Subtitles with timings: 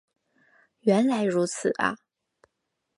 [0.79, 1.97] 原来如此啊